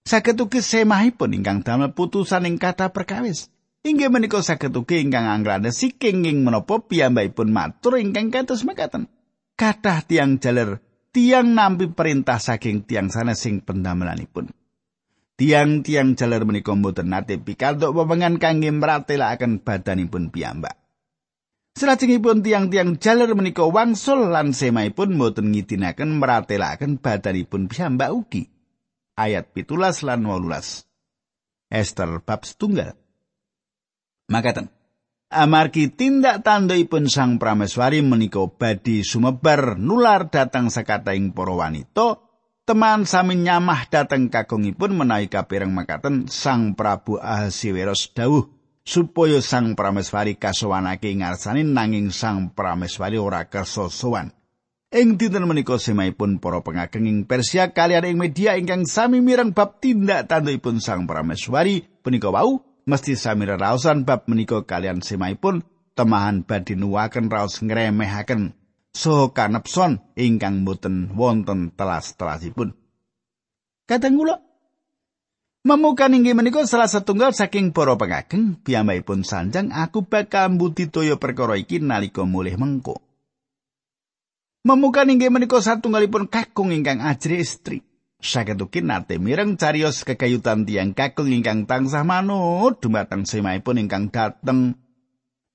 Saged 0.04 0.36
ugi 0.36 0.60
semahipun 0.60 1.40
ingkang 1.40 1.64
damel 1.64 1.96
putusan 1.96 2.44
ing 2.44 2.60
kathah 2.60 2.92
perkawis. 2.92 3.48
Inggih 3.86 4.10
menika 4.10 4.42
saged 4.42 4.74
ugi 4.74 4.98
ingkang 4.98 5.30
anggrane 5.30 5.70
siking 5.70 6.26
ing 6.26 6.42
menapa 6.42 6.82
piyambakipun 6.82 7.54
matur 7.54 8.02
ingkang 8.02 8.34
kados 8.34 8.66
mekaten. 8.66 9.06
Kathah 9.54 10.02
tiang 10.02 10.42
jaler 10.42 10.82
tiang 11.14 11.54
nampi 11.54 11.86
perintah 11.94 12.42
saking 12.42 12.82
tiang 12.82 13.14
sana 13.14 13.38
sing 13.38 13.62
pendamelanipun. 13.62 14.50
Tiang-tiang 15.38 16.18
jaler 16.18 16.42
menika 16.42 16.74
mboten 16.74 17.14
nate 17.14 17.38
pikantuk 17.38 17.94
pepengan 17.94 18.42
kangge 18.42 18.74
mratelakaken 18.74 19.62
badanipun 19.62 20.34
piyambak. 20.34 20.74
Salajengipun 21.78 22.42
tiang-tiang 22.42 22.98
jaler 22.98 23.38
menika 23.38 23.70
wangsul 23.70 24.34
lan 24.34 24.50
semaipun 24.50 25.14
mboten 25.14 25.54
ngidinaken 25.54 26.18
mratelakaken 26.18 26.98
badanipun 26.98 27.70
piyambak 27.70 28.10
ugi. 28.10 28.50
Ayat 29.14 29.54
pitulas 29.54 30.02
lan 30.02 30.26
wolulas. 30.26 30.90
Esther 31.70 32.18
bab 32.26 32.42
setunggal. 32.42 33.05
Makaten. 34.26 34.74
Amargi 35.30 35.90
tindak 35.90 36.42
tandhaipun 36.42 37.06
Sang 37.06 37.38
Prameswari 37.38 38.02
menika 38.02 38.42
badhe 38.46 39.06
sumebar 39.06 39.78
nular 39.78 40.30
datang 40.30 40.70
sakataing 40.70 41.30
para 41.30 41.54
wanita, 41.54 42.22
teman 42.66 43.06
sami 43.06 43.38
nyamah 43.38 43.86
dateng 43.86 44.26
kakungipun 44.26 44.98
menawi 44.98 45.30
kapireng 45.30 45.70
makaten 45.70 46.26
Sang 46.26 46.74
Prabu 46.74 47.22
Ahasiweros 47.22 48.14
dawuh 48.14 48.50
supaya 48.82 49.38
Sang 49.42 49.78
Prameswari 49.78 50.38
kasowanake 50.38 51.10
ngarsani 51.10 51.62
nanging 51.62 52.10
Sang 52.10 52.50
Prameswari 52.50 53.18
ora 53.18 53.46
kersa 53.46 53.86
sowan. 53.90 54.34
Ing 54.90 55.18
dinten 55.18 55.46
menika 55.46 55.78
semaipun 55.78 56.38
para 56.42 56.62
pengageng 56.62 57.06
ing 57.06 57.26
Persia 57.26 57.74
kalian 57.74 58.10
ing 58.10 58.18
media 58.18 58.58
ingkang 58.58 58.86
sami 58.86 59.22
mireng 59.22 59.54
bab 59.54 59.78
tindak 59.78 60.26
tandhaipun 60.30 60.82
Sang 60.82 61.06
Prameswari 61.06 61.82
punika 62.02 62.30
wau 62.30 62.62
mesti 62.86 63.18
sami 63.18 63.44
raosan 63.50 64.06
bab 64.06 64.30
menika 64.30 64.62
kalian 64.62 65.02
semaipun 65.02 65.66
temahan 65.98 66.46
badhe 66.46 66.78
nuwaken 66.78 67.28
raos 67.28 67.58
ngremehaken 67.60 68.54
so 68.94 69.34
kanepson 69.34 70.00
ingkang 70.16 70.62
boten 70.62 71.12
wonten 71.18 71.74
telas-telasipun. 71.74 72.72
Kadang 73.86 74.16
kula 74.16 74.46
Memukan 75.66 76.14
inggih 76.14 76.38
menika 76.38 76.62
salah 76.62 76.86
setunggal 76.86 77.34
saking 77.34 77.74
para 77.74 77.98
pengageng 77.98 78.54
piyambakipun 78.62 79.26
sanjang 79.26 79.74
aku 79.74 80.06
bakal 80.06 80.54
mbudidaya 80.54 81.18
perkara 81.18 81.58
iki 81.58 81.82
nalika 81.82 82.22
mulih 82.22 82.54
mengko. 82.54 83.02
Memukan 84.62 85.10
inggih 85.10 85.26
menika 85.26 85.58
satunggalipun 85.58 86.30
kakung 86.30 86.70
ingkang 86.70 87.02
ajri 87.02 87.42
istri. 87.42 87.82
Saged 88.20 88.58
ugi 88.58 88.80
nate 88.80 89.20
mireng 89.20 89.60
cariyos 89.60 90.02
kekayutan 90.02 90.64
tiang 90.64 90.96
kakung 90.96 91.32
ingkang 91.32 91.68
tansah 91.68 92.02
manut. 92.02 92.80
Dumateng 92.80 93.28
semaipun 93.28 93.80
ingkang 93.80 94.08
dateng. 94.08 94.76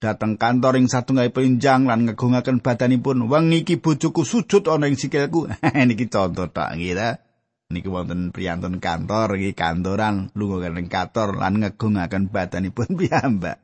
Dateng 0.02 0.34
kantor 0.42 0.82
ing 0.82 0.90
satunggalipun 0.90 1.46
injang 1.46 1.86
lan 1.86 2.10
ngegungaken 2.10 2.66
badanipun. 2.66 3.30
Wengi 3.30 3.62
iki 3.62 3.78
bojoku 3.78 4.26
sujud 4.26 4.66
ana 4.66 4.90
ing 4.90 4.98
sikilku. 4.98 5.46
Niki 5.88 6.10
contoh 6.10 6.50
tak 6.50 6.74
ngira 6.74 7.22
niki 7.70 7.88
wonten 7.88 8.34
priyantun 8.34 8.82
kantor 8.82 9.38
iki 9.38 9.54
kantoran. 9.54 10.34
Lunga 10.34 10.74
ing 10.74 10.90
kantor 10.90 11.38
lan 11.38 11.62
ngegungaken 11.62 12.34
badanipun 12.34 12.90
piyambak. 12.98 13.62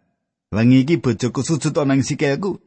Wengi 0.53 0.85
iki 0.85 1.01
bojoku 1.01 1.41
sujud 1.41 1.73
ana 1.73 1.97
ing 1.97 2.05
sikilku 2.05 2.66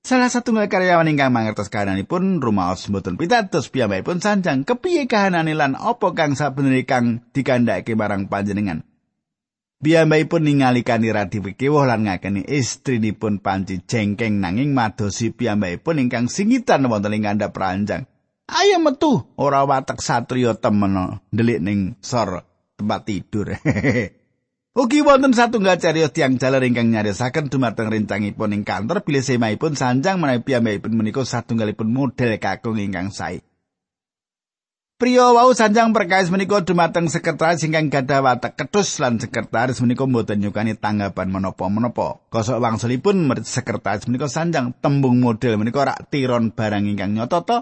Salah 0.00 0.32
satu 0.32 0.56
karyawan 0.56 1.12
ingkang 1.12 1.28
mangertos 1.28 1.68
kahananipun 1.68 2.40
rumaos 2.40 2.88
mboten 2.88 3.20
pitados 3.20 3.68
piyambakipun 3.68 4.24
sanjang 4.24 4.64
kepiye 4.64 5.04
kahanane 5.04 5.52
lan 5.52 5.76
apa 5.76 6.16
kang 6.16 6.32
sabeneri 6.32 6.88
kang 6.88 7.20
dikandhake 7.36 7.92
marang 7.92 8.24
panjenengan. 8.24 8.80
Piyambakipun 9.84 10.48
ningali 10.48 10.88
kanthi 10.88 11.12
kewuh 11.52 11.84
lan 11.84 12.08
ngakeni 12.08 12.48
istrinipun 12.48 13.44
panci 13.44 13.84
jengkeng 13.84 14.40
nanging 14.40 14.72
madosi 14.72 15.36
piyambakipun 15.36 16.00
ingkang 16.00 16.32
singitan 16.32 16.88
wonten 16.88 17.20
ing 17.20 17.28
kandhap 17.28 17.52
ranjang. 17.52 18.08
Ayo 18.50 18.80
metu, 18.80 19.20
ora 19.36 19.68
watek 19.68 20.00
satriya 20.00 20.56
temen 20.56 21.20
ndelik 21.28 21.60
ning 21.60 21.78
sor 22.00 22.42
tempat 22.80 23.04
tidur. 23.04 23.52
Ugi 24.70 25.02
wonten 25.02 25.34
satunggal 25.34 25.82
cariyos 25.82 26.14
tiang 26.14 26.38
jaler 26.38 26.62
ingkang 26.62 26.94
nyarisaken 26.94 27.50
dumateng 27.50 27.90
rencangipun 27.90 28.54
ing 28.54 28.62
kantor 28.62 29.02
bilih 29.02 29.18
semaipun 29.18 29.74
sanjang 29.74 30.22
menawi 30.22 30.46
piyambakipun 30.46 30.94
menika 30.94 31.26
satunggalipun 31.26 31.90
model 31.90 32.38
kakung 32.38 32.78
ingkang 32.78 33.10
sae. 33.10 33.42
Priya 34.94 35.34
wau 35.34 35.50
sanjang 35.58 35.90
perkais 35.90 36.30
menika 36.30 36.62
dumateng 36.62 37.10
sekretaris 37.10 37.66
ingkang 37.66 37.90
gadah 37.90 38.22
watak 38.22 38.54
ketus 38.54 39.02
lan 39.02 39.18
sekretaris 39.18 39.82
menika 39.82 40.06
mboten 40.06 40.38
nyukani 40.38 40.78
tanggapan 40.78 41.34
menapa-menapa. 41.34 42.22
Kosok 42.30 42.62
wangsulipun 42.62 43.26
sekretaris 43.42 44.06
menika 44.06 44.30
sanjang 44.30 44.70
tembung 44.78 45.18
model 45.18 45.58
menika 45.58 45.82
rak 45.82 46.14
tiron 46.14 46.54
barang 46.54 46.86
ingkang 46.86 47.18
nyata 47.18 47.42
to. 47.42 47.58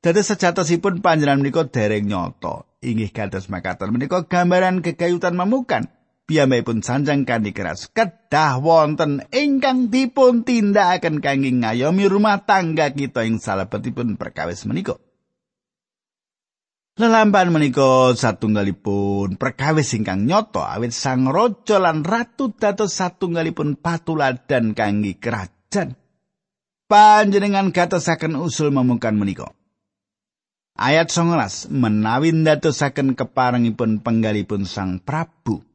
Dadi 0.00 0.24
sejatosipun 0.24 1.04
panjenengan 1.04 1.44
menika 1.44 1.68
dereng 1.68 2.08
nyata. 2.08 2.64
Inggih 2.80 3.12
kados 3.12 3.52
makaten 3.52 3.92
menika 3.92 4.24
gambaran 4.24 4.80
kegayutan 4.80 5.36
memukan. 5.36 5.97
Piyambakipun 6.28 6.84
sanjang 6.84 7.24
kanthi 7.24 7.56
keras 7.56 7.88
kedah 7.88 8.60
wonten 8.60 9.24
ingkang 9.32 9.88
dipun 9.88 10.44
tindakaken 10.44 11.24
kangge 11.24 11.48
ngayomi 11.56 12.04
rumah 12.04 12.44
tangga 12.44 12.92
kita 12.92 13.24
ing 13.24 13.40
salebetipun 13.40 14.20
perkawis 14.20 14.68
menika. 14.68 15.00
Lelampan 17.00 17.48
menika 17.48 18.12
satunggalipun 18.12 19.40
perkawis 19.40 19.96
ingkang 19.96 20.28
nyoto 20.28 20.60
awit 20.60 20.92
sang 20.92 21.24
raja 21.32 21.80
lan 21.80 22.04
ratu 22.04 22.52
dados 22.52 22.92
satunggalipun 22.92 23.80
patuladan 23.80 24.76
kangge 24.76 25.16
kerajaan. 25.16 25.96
Panjenengan 26.92 27.72
gatosaken 27.72 28.36
usul 28.36 28.68
memukan 28.68 29.16
menika. 29.16 29.56
Ayat 30.76 31.08
19 31.08 31.72
menawi 31.72 32.36
ndadosaken 32.36 33.16
keparengipun 33.16 34.04
penggalipun 34.04 34.68
Sang 34.68 35.00
Prabu. 35.00 35.67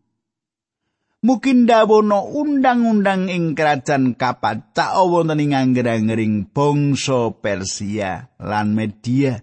Mungkin 1.24 1.64
dawono 1.64 2.28
undang-undang 2.36 3.32
ing 3.32 3.56
kerajaan 3.56 4.20
kapacak 4.20 4.92
wonten 5.08 5.40
ing 5.40 5.56
angger-angering 5.56 6.52
bangsa 6.52 7.32
Persia 7.40 8.28
lan 8.44 8.76
Media. 8.76 9.40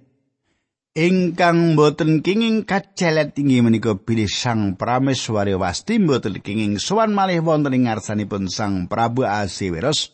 ingkang 0.91 1.79
boten 1.79 2.21
kenging 2.21 2.67
kacelet 2.67 3.33
inggih 3.39 3.63
menika 3.65 3.97
bilih 3.97 4.29
Sang 4.29 4.77
Prameswari 4.77 5.57
wasti. 5.57 5.97
Boten 6.03 6.43
kenging 6.45 6.77
sowan 6.77 7.17
malih 7.17 7.41
wonten 7.41 7.73
ing 7.73 7.89
ngarsanipun 7.89 8.53
Sang 8.53 8.85
Prabu 8.91 9.25
Asiwiros 9.25 10.13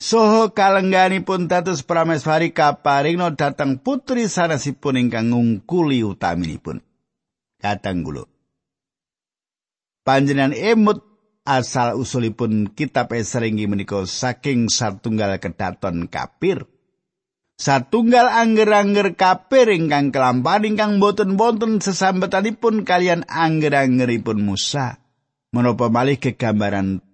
Soho 0.00 0.56
kalengganipun 0.56 1.44
dados 1.44 1.84
Prameswari 1.84 2.56
kaparingno 2.56 3.36
dateng 3.36 3.84
putri 3.84 4.32
sanesipun 4.32 4.96
ingkang 4.96 5.28
ngungkuli 5.28 6.00
utaminipun. 6.00 6.80
Kadang 7.60 8.00
kula 8.00 8.24
Panjenengan 10.10 10.50
emut 10.50 11.06
asal 11.46 11.94
usulipun 11.94 12.74
kitab 12.74 13.14
Esra 13.14 13.46
inggih 13.46 13.70
menika 13.70 14.02
saking 14.02 14.66
satunggal 14.66 15.38
kedaton 15.38 16.10
kapir 16.10 16.66
Satunggal 17.54 18.26
angger-angger 18.26 19.14
kapir 19.14 19.70
ingkang 19.70 20.10
kelampan 20.10 20.66
ingkang 20.66 20.98
boten 20.98 21.38
wonten 21.38 21.78
sesambetanipun 21.78 22.82
kalian 22.82 23.22
angger-anggeripun 23.30 24.42
Musa. 24.42 24.98
Menapa 25.54 25.86
malih 25.94 26.18
kegambaran 26.18 27.06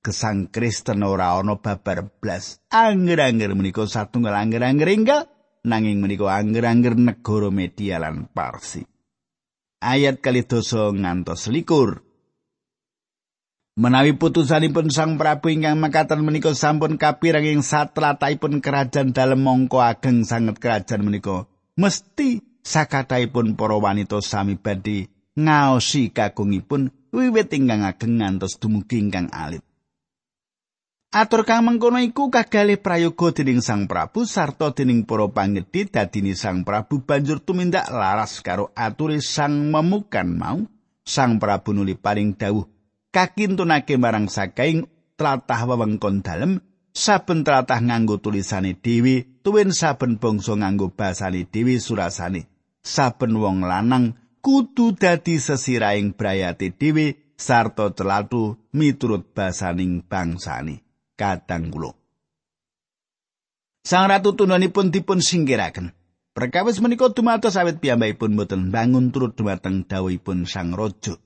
kesang 0.00 0.48
Kristen 0.48 1.04
ora 1.04 1.36
ana 1.36 1.60
babar 1.60 2.08
blas. 2.08 2.64
Angger-angger 2.72 3.52
menika 3.52 3.84
satunggal 3.84 4.32
angger-angger 4.32 4.88
ingkang 4.88 5.28
nanging 5.68 6.00
menika 6.00 6.32
angger-angger 6.32 6.96
negara 6.96 7.52
Media 7.52 8.00
lan 8.00 8.24
Parsi. 8.32 8.80
Ayat 9.84 10.24
kali 10.24 10.48
dosa 10.48 10.88
ngantos 10.96 11.52
likur. 11.52 12.07
Menawi 13.78 14.18
putusanipun 14.18 14.90
Sang 14.90 15.14
Prabu 15.14 15.54
ingkang 15.54 15.78
mekaten 15.78 16.26
menika 16.26 16.50
sampun 16.50 16.98
kapirang 16.98 17.46
ing 17.46 17.62
satlatahipun 17.62 18.58
kerajaan 18.58 19.14
dalem 19.14 19.38
mongko 19.38 19.78
ageng 19.78 20.26
sanget 20.26 20.58
kerajaan 20.58 21.06
menika, 21.06 21.46
mesti 21.78 22.42
sakataipun 22.66 23.54
para 23.54 23.78
wanita 23.78 24.18
sami 24.18 24.58
badhe 24.58 25.06
ngaosi 25.38 26.10
kagungipun 26.10 26.90
wiwit 27.14 27.54
ingkang 27.54 27.86
ageng 27.86 28.18
ngantos 28.18 28.58
dumugi 28.58 28.98
ingkang 28.98 29.30
alit. 29.30 29.62
Atur 31.14 31.46
kang 31.46 31.62
mengkono 31.62 32.02
iku 32.02 32.34
kagalih 32.34 32.82
prayoga 32.82 33.30
dening 33.30 33.62
Sang 33.62 33.86
Prabu 33.86 34.26
sarta 34.26 34.74
dening 34.74 35.06
para 35.06 35.30
pangedhi 35.30 35.86
dadine 35.86 36.34
Sang 36.34 36.66
Prabu 36.66 37.06
banjur 37.06 37.38
tumindak 37.38 37.86
laras 37.94 38.42
karo 38.42 38.74
ature 38.74 39.22
Sang 39.22 39.70
Memukan 39.70 40.34
mau. 40.34 40.66
Sang 41.06 41.38
Prabu 41.38 41.72
nuli 41.72 41.94
paring 41.94 42.34
dawuh 42.34 42.77
kakintunake 43.14 43.96
marang 43.96 44.28
sakaing 44.28 44.86
tlatah 45.18 45.66
wewengkon 45.68 46.20
dalem 46.22 46.60
saben 46.94 47.42
tlatah 47.46 47.80
nganggo 47.80 48.20
tulisane 48.22 48.76
dhewe 48.78 49.40
tuwin 49.42 49.70
saben 49.74 50.20
bangsa 50.22 50.54
nganggo 50.58 50.92
basane 50.92 51.48
dhewe 51.48 51.80
surasane 51.80 52.46
saben 52.84 53.36
wong 53.38 53.64
lanang 53.64 54.16
kudu 54.44 54.94
dadi 54.94 55.36
sesiraing 55.40 56.14
brayate 56.14 56.74
dhewe 56.74 57.34
sarta 57.38 57.94
celatu 57.94 58.58
miturut 58.74 59.30
basaning 59.34 60.02
bangsane 60.02 60.82
kadang 61.14 61.70
kula. 61.70 61.94
Sang 63.82 64.10
ratu 64.10 64.36
tunanipun 64.36 64.92
dipun 64.92 65.24
singkiraken 65.24 65.96
Perkawis 66.38 66.78
menika 66.78 67.10
dumados 67.10 67.58
awit 67.58 67.82
piyambakipun 67.82 68.38
boten 68.38 68.70
bangun 68.70 69.10
turut 69.10 69.34
dumateng 69.34 69.82
dawuhipun 69.90 70.46
Sang 70.46 70.70
Raja. 70.70 71.18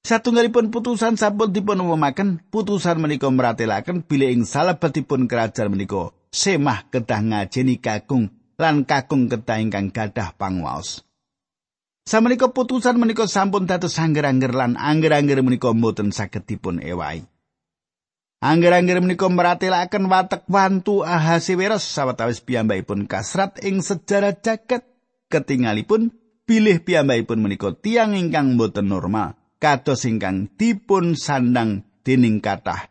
Satunggalipun 0.00 0.72
putusan 0.72 1.20
sampun 1.20 1.52
dipun 1.52 1.76
umumaken, 1.84 2.40
putusan 2.48 2.96
menika 3.04 3.28
meratelaken 3.28 4.00
bilih 4.00 4.32
ing 4.32 4.48
salebetipun 4.48 5.28
kerajaan 5.28 5.76
menika 5.76 6.16
semah 6.32 6.88
kedah 6.88 7.20
ngajeni 7.20 7.76
kakung 7.82 8.32
lan 8.56 8.88
kakung 8.88 9.28
kedah 9.28 9.60
ingkang 9.60 9.92
gadah 9.92 10.32
pangwaos. 10.40 11.04
Samenika 12.08 12.48
putusan 12.48 12.96
menika 12.96 13.28
sampun 13.28 13.68
dados 13.68 14.00
angger-angger 14.00 14.56
lan 14.56 14.80
angger-angger 14.80 15.44
menika 15.44 15.68
mboten 15.76 16.16
saged 16.16 16.48
dipun 16.48 16.80
ewahi. 16.80 17.28
Angger-angger 18.40 19.04
menika 19.04 19.28
meratelaken 19.28 20.08
watek 20.08 20.48
wantu 20.48 21.04
Ahasiweros 21.04 21.84
sawetawis 21.84 22.40
piyambakipun 22.40 23.04
kasrat 23.04 23.60
ing 23.60 23.84
sejarah 23.84 24.32
jagat 24.40 24.88
ketingalipun 25.28 26.16
bilih 26.48 26.80
piyambakipun 26.80 27.44
menika 27.44 27.76
tiang 27.76 28.16
ingkang 28.16 28.56
mboten 28.56 28.88
normal. 28.88 29.39
Kados 29.60 30.08
ingkang 30.08 30.48
dipun 30.56 31.14
sandang 31.14 31.84
dening 32.02 32.40
kathah 32.40 32.90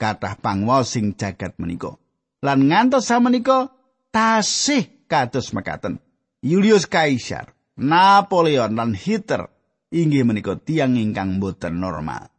kathah 0.00 0.40
pangwaos 0.40 0.96
sing 0.96 1.12
jagat 1.12 1.60
menika. 1.60 2.00
Lan 2.40 2.72
ngantos 2.72 3.04
samenika 3.04 3.68
tasih 4.08 5.04
kados 5.04 5.52
mekaten. 5.52 6.00
Julius 6.40 6.88
Caesar, 6.88 7.52
Napoleon 7.76 8.72
lan 8.72 8.96
Hitler 8.96 9.52
inggih 9.92 10.24
menika 10.24 10.56
tiang 10.56 10.96
ingkang 10.96 11.36
boten 11.36 11.76
normal. 11.76 12.32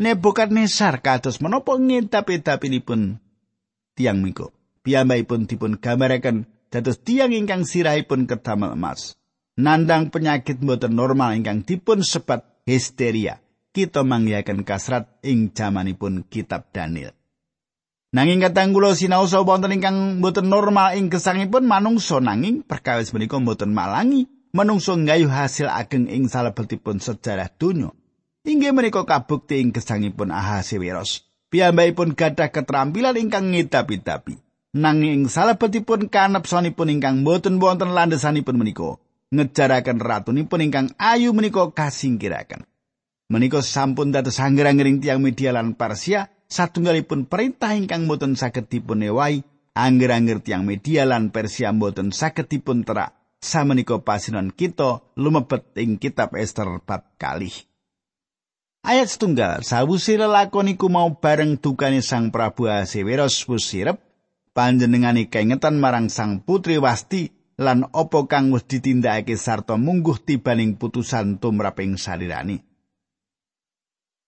Nebukadnezar 0.00 1.04
kados 1.04 1.44
menapa 1.44 1.76
ngintap-intapinipun 1.76 3.20
tiang 3.92 4.24
menika. 4.24 4.48
Piyambakipun 4.80 5.44
dipun 5.44 5.76
gambaraken 5.76 6.48
dados 6.72 6.96
tiang 7.04 7.36
ingkang 7.36 7.68
sirahipun 7.68 8.24
kedamel 8.24 8.72
emas. 8.72 9.20
Nandang 9.60 10.08
penyakit 10.08 10.64
boten 10.64 10.96
normal 10.96 11.36
ingkang 11.36 11.60
dipun 11.60 12.00
sebat 12.00 12.55
histeria. 12.66 13.38
Kita 13.70 14.02
manggihaken 14.02 14.66
kasrat 14.66 15.06
ing 15.22 15.54
jamanipun 15.54 16.26
kitab 16.26 16.68
Daniel. 16.74 17.14
Nanging 18.10 18.40
katang 18.42 18.72
kula 18.72 18.96
sinaosa 18.96 19.44
wonten 19.44 19.76
ingkang 19.76 20.24
boten 20.24 20.48
normal 20.48 20.96
ing 20.96 21.12
gesangipun 21.12 21.68
manungsa 21.68 22.18
nanging 22.18 22.64
perkawis 22.64 23.12
menika 23.12 23.36
boten 23.36 23.76
malangi 23.76 24.24
manungsa 24.56 24.96
nggayuh 24.96 25.28
hasil 25.28 25.68
ageng 25.68 26.08
ing 26.08 26.26
salebetipun 26.26 26.98
sejarah 26.98 27.52
donya. 27.60 27.92
Inggih 28.46 28.72
menika 28.72 29.04
kabukti 29.04 29.60
ing 29.60 29.76
gesangipun 29.76 30.32
Ahasiweros. 30.32 31.28
Piyambakipun 31.52 32.16
gadah 32.16 32.48
keterampilan 32.48 33.20
ingkang 33.20 33.52
ngidapi-dapi. 33.52 34.40
Nanging 34.72 35.12
ing 35.12 35.24
salebetipun 35.28 36.08
kanepsonipun 36.08 36.88
ingkang 36.88 37.20
boten 37.20 37.60
wonten 37.60 37.92
landesanipun 37.92 38.56
menika 38.56 38.96
ngejaraken 39.34 39.98
ratunipun 39.98 40.62
ingkang 40.62 40.88
ayu 40.98 41.34
menika 41.34 41.66
kasingkiraken. 41.70 42.66
Menika 43.26 43.58
sampun 43.58 44.14
dados 44.14 44.38
angger-anggering 44.38 45.02
tiang 45.02 45.18
media 45.18 45.50
lan 45.50 45.74
Persia 45.74 46.30
satunggalipun 46.46 47.26
perintah 47.26 47.74
ingkang 47.74 48.06
boten 48.06 48.38
saged 48.38 48.70
dipun 48.70 49.02
ewahi 49.02 49.42
angger-angger 49.74 50.38
tiang 50.46 50.62
media 50.62 51.02
lan 51.02 51.34
Persia 51.34 51.74
boten 51.74 52.14
saged 52.14 52.46
dipun 52.46 52.86
terak 52.86 53.18
samenika 53.42 53.98
pasinan 53.98 54.54
kita 54.54 55.02
lumebet 55.18 55.74
ing 55.74 55.98
kitab 55.98 56.38
Ester 56.38 56.80
bab 56.86 57.18
kalih. 57.18 57.52
Ayat 58.86 59.10
setunggal, 59.10 59.66
sawusi 59.66 60.14
lelakon 60.14 60.70
iku 60.70 60.86
mau 60.86 61.10
bareng 61.18 61.58
dukane 61.58 62.06
Sang 62.06 62.30
Prabu 62.30 62.70
Ahasiweros 62.70 63.42
wis 63.50 63.66
sirep, 63.66 63.98
panjenengane 64.54 65.26
kengetan 65.26 65.82
marang 65.82 66.06
Sang 66.06 66.38
Putri 66.46 66.78
Wasti 66.78 67.35
lan 67.56 67.88
apa 67.88 68.28
kang 68.28 68.52
wis 68.52 68.68
ditindakake 68.68 69.40
sarta 69.40 69.80
mungguh 69.80 70.20
tibaning 70.20 70.76
putusan 70.76 71.40
tumraping 71.40 71.96
salirani. 71.96 72.60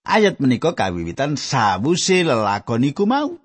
Ayat 0.09 0.41
menika 0.41 0.73
kawiwitan 0.73 1.37
sawuse 1.37 2.25
lelakon 2.25 2.89
iku 2.89 3.05
mau. 3.05 3.37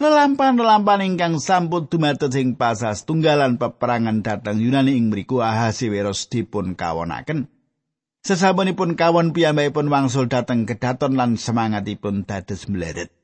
Lelampan-lelampan 0.00 1.04
ingkang 1.04 1.36
sampun 1.40 1.88
dumados 1.88 2.32
ing 2.32 2.56
pasas 2.56 3.04
tunggalan 3.04 3.60
peperangan 3.60 4.24
datang 4.24 4.56
Yunani 4.56 4.96
ing 4.96 5.12
mriku 5.12 5.44
Ahasiweros 5.44 6.32
dipun 6.32 6.72
kawonaken. 6.72 7.52
Sesamunipun 8.24 8.96
kawon 8.96 9.32
piyambakipun 9.36 9.92
wangsul 9.92 10.28
dateng 10.28 10.64
kedaton 10.64 11.20
lan 11.20 11.36
semangatipun 11.36 12.28
dados 12.28 12.68
mleret. 12.68 13.19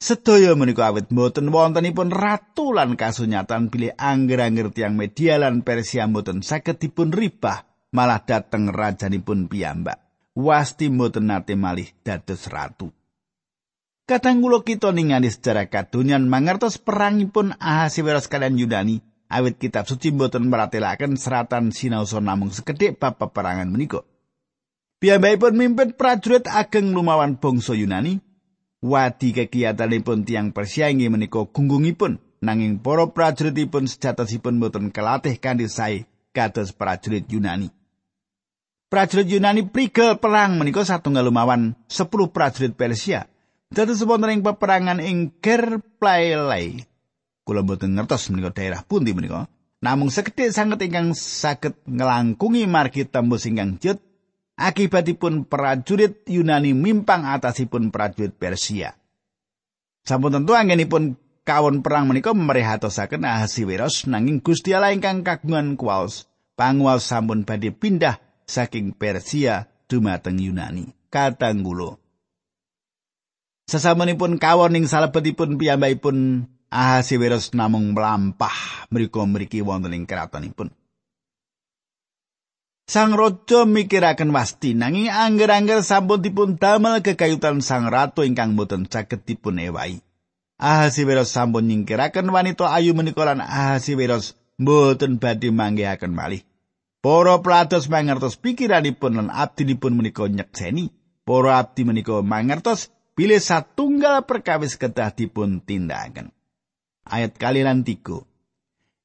Sedaya 0.00 0.56
menika 0.56 0.88
awit 0.88 1.12
mboten 1.12 1.52
wontenipun 1.52 2.08
ratu 2.08 2.72
lan 2.72 2.96
kasunyatan 2.96 3.68
bilih 3.68 3.92
angger-angger 4.00 4.72
tiang 4.72 4.96
media 4.96 5.36
lan 5.36 5.60
Persia 5.60 6.08
mboten 6.08 6.40
saged 6.40 6.80
dipun 6.80 7.12
ribah 7.12 7.68
malah 7.92 8.24
dateng 8.24 8.72
rajanipun 8.72 9.52
piyambak. 9.52 10.00
Wasti 10.32 10.88
mboten 10.88 11.28
nate 11.28 11.52
malih 11.52 11.92
dados 12.00 12.48
ratu. 12.48 12.88
Kadang 14.08 14.40
kula 14.40 14.64
kita 14.64 14.88
ningali 14.88 15.28
sejarah 15.28 15.68
kadonyan 15.68 16.24
mangertos 16.32 16.80
perangipun 16.80 17.52
Ahasiweros 17.60 18.24
kalian 18.24 18.56
Yunani, 18.56 19.04
awit 19.28 19.60
kitab 19.60 19.84
suci 19.84 20.16
mboten 20.16 20.48
meratelaken 20.48 21.20
seratan 21.20 21.76
sinaosa 21.76 22.24
namung 22.24 22.48
sekedhik 22.56 22.96
bab 22.96 23.20
peperangan 23.20 23.68
menika. 23.68 24.00
Piyambakipun 24.96 25.60
mimpin 25.60 25.92
prajurit 25.92 26.48
ageng 26.48 26.96
lumawan 26.96 27.36
bangsa 27.36 27.76
Yunani, 27.76 28.29
wadi 28.80 29.36
kegiatanipun 29.36 30.24
tiang 30.24 30.56
Persia 30.56 30.88
inggih 30.88 31.12
menika 31.12 31.44
gunggungipun 31.44 32.18
nanging 32.40 32.80
para 32.80 33.08
prajuritipun 33.08 33.86
sejatosipun 33.86 34.56
mboten 34.56 34.88
kelatih 34.88 35.36
kanthi 35.36 35.68
sae 35.68 36.08
kados 36.32 36.72
prajurit 36.72 37.28
Yunani. 37.28 37.68
Prajurit 38.90 39.28
Yunani 39.28 39.68
prigel 39.68 40.18
perang 40.18 40.56
menika 40.56 40.82
satunggal 40.82 41.28
lumawan 41.28 41.78
10 41.86 42.10
prajurit 42.32 42.74
Persia 42.74 43.30
Dados 43.70 44.02
wonten 44.02 44.34
ing 44.34 44.42
peperangan 44.42 44.98
ing 44.98 45.30
Gerplaelai. 45.38 46.82
Kula 47.46 47.62
mboten 47.62 47.94
ngertos 47.94 48.26
menika 48.34 48.50
daerah 48.50 48.82
pundi 48.82 49.14
menika. 49.14 49.46
Namung 49.78 50.10
sekedhik 50.10 50.50
sanget 50.50 50.90
ingkang 50.90 51.14
saged 51.14 51.78
ngelangkungi 51.86 52.66
margi 52.66 53.06
tembus 53.06 53.46
ingkang 53.46 53.78
jut 53.78 54.02
akibatipun 54.60 55.48
prajurit 55.48 56.20
Yunani 56.28 56.76
mimpang 56.76 57.24
atasipun 57.24 57.88
prajurit 57.88 58.36
Persia. 58.36 58.92
Sampun 60.04 60.36
tentu 60.36 60.52
anggenipun 60.52 61.16
kawon 61.48 61.80
perang 61.80 62.12
menika 62.12 62.36
merehatosaken 62.36 63.24
Ahasiweros 63.24 64.04
nanging 64.04 64.44
Gusti 64.44 64.76
Allah 64.76 64.92
ingkang 64.92 65.24
kagungan 65.24 65.80
kuwaos 65.80 66.28
panguwas 66.60 67.08
sampun 67.08 67.48
badhe 67.48 67.72
pindah 67.72 68.20
saking 68.44 68.92
Persia 68.92 69.72
dumateng 69.88 70.36
Yunani. 70.36 70.92
Katanggulo. 71.10 71.98
Sesamunipun 73.66 74.38
kawon 74.38 74.78
ing 74.78 74.86
salebetipun 74.86 75.58
piyambakipun 75.58 76.46
Ahasiweros 76.70 77.50
namung 77.50 77.98
melampah 77.98 78.86
mriku 78.94 79.26
mriki 79.26 79.58
wonten 79.58 79.90
ing 79.90 80.06
kratonipun. 80.06 80.70
Sang 82.90 83.14
raja 83.14 83.70
mikiraken 83.70 84.34
wasti 84.34 84.74
nanging 84.74 85.06
angger-angger 85.06 85.86
sampun 85.86 86.26
dipun 86.26 86.58
damel 86.58 86.98
kekayutan 87.06 87.62
sang 87.62 87.86
ratu 87.86 88.26
ingkang 88.26 88.58
boten 88.58 88.90
saged 88.90 89.22
dipun 89.22 89.62
ewahi. 89.62 90.02
Ahasiweros 90.58 91.30
sampun 91.30 91.70
nyingkiraken 91.70 92.26
wanita 92.34 92.66
ayu 92.66 92.90
menika 92.98 93.22
lan 93.22 93.46
Ahasiweros 93.46 94.34
boten 94.58 95.22
badhe 95.22 95.54
manggihaken 95.54 96.10
malih. 96.10 96.42
Para 96.98 97.38
prados 97.38 97.86
mangertos 97.86 98.34
pikiranipun 98.34 99.22
lan 99.22 99.28
abdinipun 99.30 99.94
menika 99.94 100.26
nyekseni. 100.26 100.90
Para 101.22 101.62
abdi 101.62 101.86
menika 101.86 102.26
mangertos 102.26 102.90
bilih 103.14 103.38
satunggal 103.38 104.26
perkawis 104.26 104.74
kedah 104.74 105.14
dipun 105.14 105.62
tindakaken. 105.62 106.34
Ayat 107.06 107.38
kali 107.38 107.62
lan 107.62 107.86
tiga. 107.86 108.26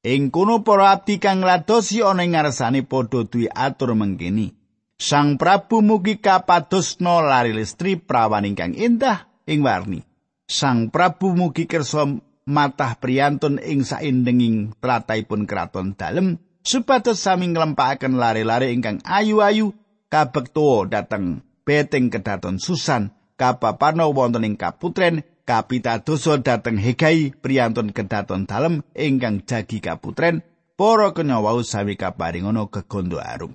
Ing 0.06 0.30
kono 0.30 0.62
para 0.62 0.94
abdi 0.94 1.18
kang 1.18 1.42
ngladosi 1.42 1.98
ana 1.98 2.22
ing 2.22 2.38
ngarsane 2.38 2.86
padha 2.86 3.26
duwe 3.26 3.50
atur 3.50 3.98
mengkini. 3.98 4.54
Sang 4.96 5.34
Prabu 5.34 5.82
mugi 5.82 6.22
kapadosna 6.22 7.18
lari 7.26 7.50
listri 7.50 7.98
prawan 7.98 8.46
ingkang 8.46 8.78
indah 8.78 9.26
ing 9.50 9.66
warni. 9.66 10.06
Sang 10.46 10.94
Prabu 10.94 11.34
mugi 11.34 11.66
kersa 11.66 12.06
matah 12.46 12.94
priyantun 13.02 13.58
ing 13.58 13.82
saindenging 13.82 14.78
trataipun 14.78 15.50
kraton 15.50 15.98
dalem 15.98 16.38
supados 16.62 17.18
sami 17.18 17.50
nglempakaken 17.50 18.14
lari-lari 18.14 18.70
ingkang 18.70 19.02
ayu-ayu 19.02 19.74
kabekto 20.06 20.86
dateng 20.86 21.42
beteng 21.66 22.14
kedaton 22.14 22.62
susan 22.62 23.10
kapaparna 23.34 24.06
wonten 24.06 24.46
ing 24.46 24.54
kaputren 24.54 25.26
kapitadosa 25.46 26.42
dhateng 26.42 26.76
Hegai 26.76 27.30
priyantun 27.32 27.94
kedaton 27.94 28.44
dalem 28.44 28.82
ingkang 28.92 29.46
jagi 29.46 29.78
kaputren 29.78 30.42
para 30.74 31.14
kenyawau 31.14 31.62
sami 31.62 31.94
kaparingana 31.94 32.68
kegondo 32.68 33.22
arum. 33.22 33.54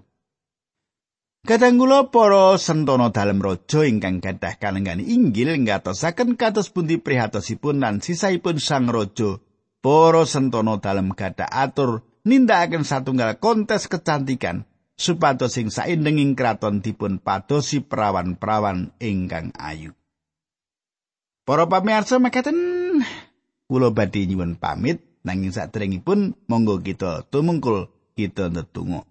Kadanggula 1.42 2.14
para 2.14 2.54
sentono 2.62 3.10
dalem 3.10 3.42
raja 3.42 3.82
ingkang 3.82 4.22
gadah 4.22 4.62
kalenggan 4.62 5.02
inggil 5.02 5.58
ngatosaken 5.58 6.38
kados 6.38 6.70
pundi 6.70 7.02
prihatosipun 7.02 7.82
lan 7.82 7.98
sisaipun 7.98 8.62
sang 8.62 8.88
raja 8.88 9.42
para 9.82 10.24
sentono 10.30 10.78
dalem 10.78 11.12
gadah 11.12 11.50
atur 11.50 12.06
nindakaken 12.30 12.86
satunggal 12.86 13.42
kontes 13.42 13.90
kecantikan 13.90 14.70
supados 14.94 15.58
sing 15.58 15.74
saindenging 15.74 16.38
kraton 16.38 16.86
dipun 16.86 17.18
padosi 17.18 17.82
perawan-perawan 17.82 18.94
ingkang 19.02 19.50
ayu. 19.58 19.98
Para 21.52 21.68
pamirsa 21.68 22.16
mekaten 22.16 22.56
kula 23.68 23.92
badhe 23.92 24.24
nyuwun 24.24 24.56
pamit 24.56 25.04
nanging 25.28 25.52
sadèrèngipun 25.52 26.48
monggo 26.48 26.80
kita 26.80 27.28
tumungkul 27.28 27.92
kita 28.16 28.48
ndedonga. 28.48 29.04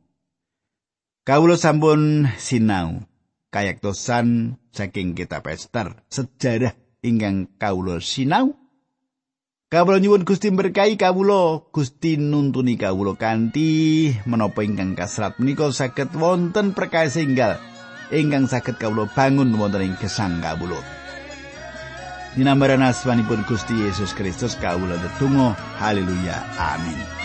Kawula 1.28 1.60
sampun 1.60 2.32
sinau 2.40 3.04
kayaktosan 3.52 4.56
saking 4.72 5.12
kitab 5.12 5.52
Ester 5.52 6.00
sejarah 6.08 6.72
ingkang 7.04 7.44
kawula 7.60 8.00
sinau 8.00 8.56
Kawula 9.68 10.00
nyuwun 10.00 10.24
Gusti 10.24 10.48
berkahi 10.48 10.96
kawula, 10.96 11.68
Gusti 11.76 12.16
nuntuni 12.16 12.80
kawula 12.80 13.20
kanthi 13.20 14.16
menapa 14.24 14.64
ingkang 14.64 14.96
kasrat 14.96 15.36
menika 15.36 15.68
saged 15.76 16.16
wonten 16.16 16.72
perkawis 16.72 17.20
enggal 17.20 17.60
ingkang 18.08 18.48
saged 18.48 18.80
kawula 18.80 19.12
bangun 19.12 19.52
wonten 19.60 19.92
ing 19.92 20.00
gesang 20.00 20.40
kawula. 20.40 20.99
Dinambaran 22.38 22.82
asmanipun 22.86 23.42
Gusti 23.42 23.74
Yesus 23.74 24.14
Kristus 24.14 24.54
kawula 24.58 24.94
tetunggal 25.02 25.58
haleluya. 25.82 26.38
Amin 26.56 27.19